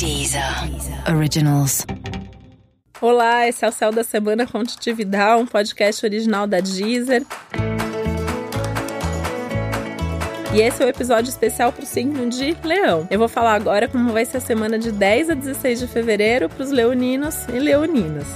[0.00, 0.42] Deezer
[1.14, 1.84] Originals.
[3.02, 7.22] Olá, esse é o Céu da Semana com Titividade, um podcast original da Deezer.
[10.54, 13.06] E esse é o um episódio especial para o signo de Leão.
[13.10, 16.48] Eu vou falar agora como vai ser a semana de 10 a 16 de fevereiro
[16.48, 18.26] para os leoninos e leoninas.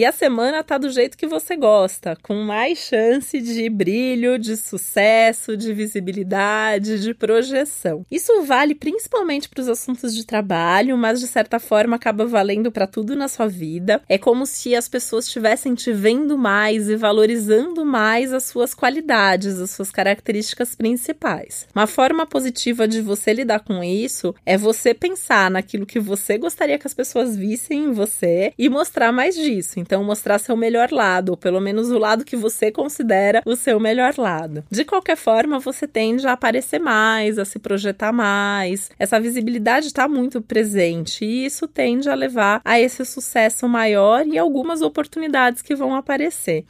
[0.00, 4.56] E a semana tá do jeito que você gosta, com mais chance de brilho, de
[4.56, 8.06] sucesso, de visibilidade, de projeção.
[8.10, 12.86] Isso vale principalmente para os assuntos de trabalho, mas de certa forma acaba valendo para
[12.86, 14.00] tudo na sua vida.
[14.08, 19.60] É como se as pessoas estivessem te vendo mais e valorizando mais as suas qualidades,
[19.60, 21.68] as suas características principais.
[21.74, 26.78] Uma forma positiva de você lidar com isso é você pensar naquilo que você gostaria
[26.78, 29.78] que as pessoas vissem em você e mostrar mais disso.
[29.90, 33.80] Então, mostrar seu melhor lado, ou pelo menos o lado que você considera o seu
[33.80, 34.62] melhor lado.
[34.70, 38.88] De qualquer forma, você tende a aparecer mais, a se projetar mais.
[39.00, 44.38] Essa visibilidade está muito presente e isso tende a levar a esse sucesso maior e
[44.38, 46.64] algumas oportunidades que vão aparecer.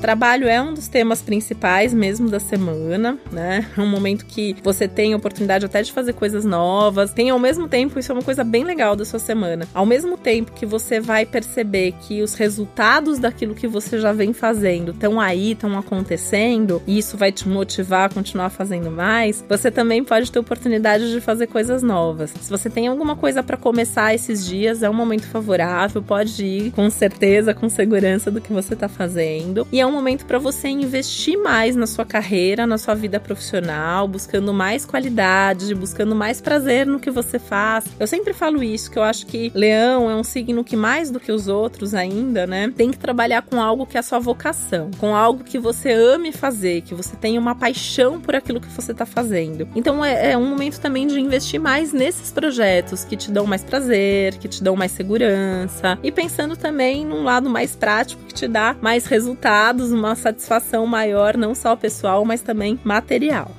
[0.00, 3.68] Trabalho é um dos temas principais mesmo da semana, né?
[3.76, 7.12] É um momento que você tem oportunidade até de fazer coisas novas.
[7.12, 9.68] Tem ao mesmo tempo, isso é uma coisa bem legal da sua semana.
[9.74, 14.32] Ao mesmo tempo que você vai perceber que os resultados daquilo que você já vem
[14.32, 19.70] fazendo estão aí, estão acontecendo, e isso vai te motivar a continuar fazendo mais, você
[19.70, 22.32] também pode ter oportunidade de fazer coisas novas.
[22.40, 26.70] Se você tem alguma coisa para começar esses dias, é um momento favorável, pode ir
[26.72, 29.68] com certeza, com segurança do que você está fazendo.
[29.70, 34.06] E é um momento para você investir mais na sua carreira, na sua vida profissional,
[34.06, 37.84] buscando mais qualidade, buscando mais prazer no que você faz.
[37.98, 41.20] Eu sempre falo isso, que eu acho que Leão é um signo que mais do
[41.20, 44.90] que os outros ainda, né, tem que trabalhar com algo que é a sua vocação,
[44.98, 48.92] com algo que você ame fazer, que você tenha uma paixão por aquilo que você
[48.92, 49.68] está fazendo.
[49.74, 53.62] Então é, é um momento também de investir mais nesses projetos que te dão mais
[53.62, 58.48] prazer, que te dão mais segurança e pensando também num lado mais prático que te
[58.48, 59.06] dá mais
[59.80, 63.50] resultados uma satisfação maior, não só pessoal, mas também material.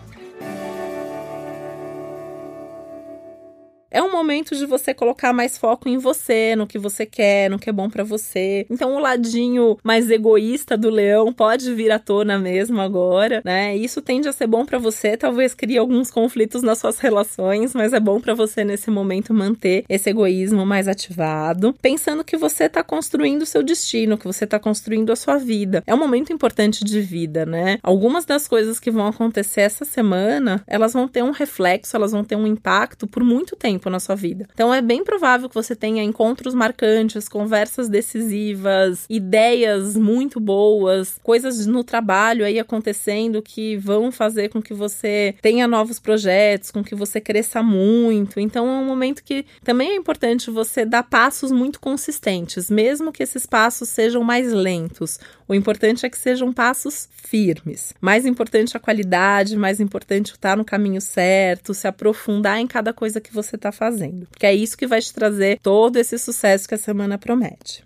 [4.22, 7.74] Momento de você colocar mais foco em você, no que você quer, no que é
[7.74, 8.68] bom para você.
[8.70, 13.76] Então, o ladinho mais egoísta do leão pode vir à tona mesmo agora, né?
[13.76, 17.94] Isso tende a ser bom para você, talvez crie alguns conflitos nas suas relações, mas
[17.94, 22.84] é bom para você nesse momento manter esse egoísmo mais ativado, pensando que você tá
[22.84, 25.84] construindo o seu destino, que você tá construindo a sua vida.
[25.88, 27.80] É um momento importante de vida, né?
[27.82, 32.24] Algumas das coisas que vão acontecer essa semana, elas vão ter um reflexo, elas vão
[32.24, 34.48] ter um impacto por muito tempo na sua vida.
[34.54, 41.66] Então é bem provável que você tenha encontros marcantes, conversas decisivas, ideias muito boas, coisas
[41.66, 46.96] no trabalho aí acontecendo que vão fazer com que você tenha novos projetos, com que
[46.96, 48.40] você cresça muito.
[48.40, 53.24] Então é um momento que também é importante você dar passos muito consistentes, mesmo que
[53.24, 55.20] esses passos sejam mais lentos.
[55.48, 57.94] O importante é que sejam passos firmes.
[58.00, 63.22] Mais importante a qualidade, mais importante estar no caminho certo, se aprofundar em cada coisa
[63.22, 64.01] que você está fazendo.
[64.30, 67.84] Porque é isso que vai te trazer todo esse sucesso que a semana promete.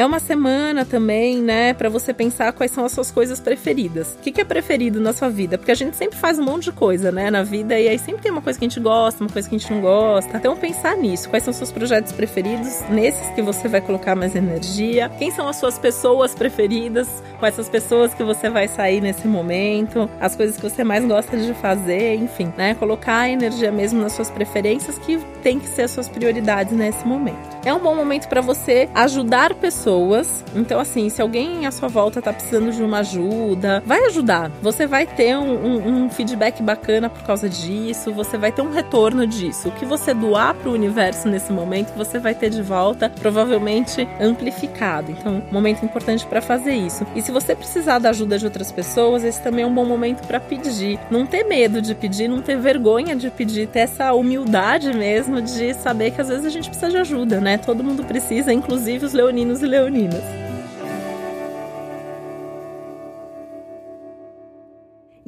[0.00, 4.14] É uma semana também, né, para você pensar quais são as suas coisas preferidas.
[4.14, 5.58] O que, é preferido na sua vida?
[5.58, 8.22] Porque a gente sempre faz um monte de coisa, né, na vida, e aí sempre
[8.22, 10.38] tem uma coisa que a gente gosta, uma coisa que a gente não gosta.
[10.38, 11.28] Então, pensar nisso.
[11.28, 12.80] Quais são seus projetos preferidos?
[12.88, 15.10] Nesses que você vai colocar mais energia.
[15.18, 17.22] Quem são as suas pessoas preferidas?
[17.38, 20.08] Quais são as pessoas que você vai sair nesse momento?
[20.18, 22.72] As coisas que você mais gosta de fazer, enfim, né?
[22.72, 27.06] Colocar a energia mesmo nas suas preferências, que tem que ser as suas prioridades nesse
[27.06, 27.58] momento.
[27.66, 30.44] É um bom momento para você ajudar pessoas pessoas.
[30.54, 34.50] Então, assim, se alguém à sua volta tá precisando de uma ajuda, vai ajudar.
[34.62, 38.70] Você vai ter um, um, um feedback bacana por causa disso, você vai ter um
[38.70, 39.68] retorno disso.
[39.68, 44.08] O que você doar para o universo nesse momento, você vai ter de volta, provavelmente
[44.20, 45.10] amplificado.
[45.10, 47.06] Então, momento importante para fazer isso.
[47.14, 50.26] E se você precisar da ajuda de outras pessoas, esse também é um bom momento
[50.26, 50.98] para pedir.
[51.10, 55.74] Não ter medo de pedir, não ter vergonha de pedir, ter essa humildade mesmo de
[55.74, 57.58] saber que às vezes a gente precisa de ajuda, né?
[57.58, 60.39] Todo mundo precisa, inclusive os leoninos e leoninas leoninas.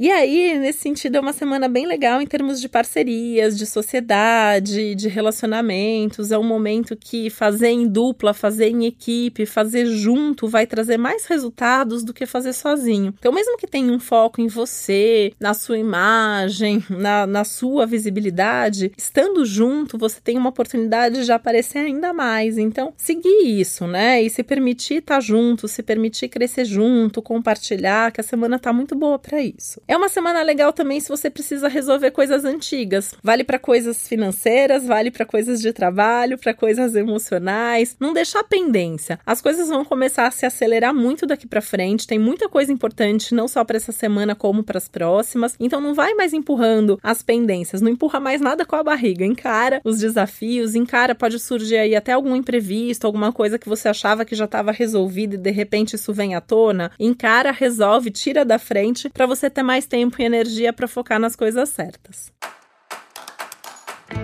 [0.03, 4.97] E aí, nesse sentido, é uma semana bem legal em termos de parcerias, de sociedade,
[4.97, 6.33] de relacionamentos.
[6.33, 11.27] É um momento que fazer em dupla, fazer em equipe, fazer junto vai trazer mais
[11.27, 13.15] resultados do que fazer sozinho.
[13.17, 18.91] Então, mesmo que tenha um foco em você, na sua imagem, na, na sua visibilidade,
[18.99, 22.59] estando junto, você tem uma oportunidade de aparecer ainda mais.
[22.59, 24.21] Então, seguir isso, né?
[24.21, 28.97] E se permitir estar junto, se permitir crescer junto, compartilhar, que a semana tá muito
[28.97, 29.81] boa para isso.
[29.93, 33.15] É uma semana legal também se você precisa resolver coisas antigas.
[33.23, 37.95] Vale para coisas financeiras, vale para coisas de trabalho, para coisas emocionais.
[38.01, 39.21] Não deixar pendência.
[39.27, 42.07] As coisas vão começar a se acelerar muito daqui para frente.
[42.07, 45.57] Tem muita coisa importante, não só para essa semana como para as próximas.
[45.61, 49.27] Então não vai mais empurrando as pendências, não empurra mais nada com a barriga.
[49.27, 54.25] Encara os desafios, encara, pode surgir aí até algum imprevisto, alguma coisa que você achava
[54.25, 56.91] que já estava resolvida e de repente isso vem à tona.
[56.99, 61.19] Encara, resolve, tira da frente para você ter mais mais tempo e energia para focar
[61.19, 62.31] nas coisas certas.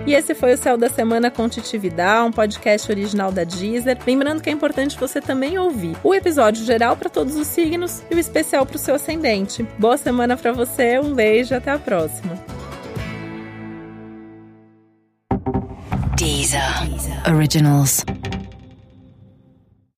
[0.05, 3.97] E esse foi o Céu da Semana com Titividade, um podcast original da Deezer.
[4.05, 8.15] Lembrando que é importante você também ouvir o episódio geral para todos os signos e
[8.15, 9.63] o especial para o seu ascendente.
[9.79, 12.37] Boa semana para você, um beijo, até a próxima.
[16.15, 16.61] Deezer.
[16.85, 17.35] Deezer.
[17.35, 18.05] Originals.